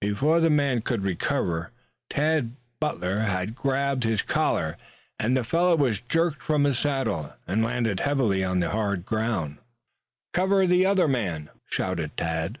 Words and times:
Before 0.00 0.40
the 0.40 0.48
man 0.48 0.80
could 0.80 1.02
recover, 1.02 1.70
Tad 2.08 2.56
Butler 2.80 3.18
had 3.18 3.58
fastened 3.58 3.58
upon 3.58 4.02
his 4.10 4.22
collar, 4.22 4.78
and 5.18 5.36
the 5.36 5.44
fellow 5.44 5.76
was 5.76 6.00
jerked 6.00 6.40
from 6.42 6.64
his 6.64 6.78
saddle 6.78 7.34
and 7.46 7.62
landed 7.62 8.00
heavily 8.00 8.42
on 8.42 8.60
the 8.60 8.70
hard 8.70 9.04
ground. 9.04 9.58
"Cover 10.32 10.66
the 10.66 10.86
other 10.86 11.08
man!" 11.08 11.50
shouted 11.66 12.16
Tad. 12.16 12.58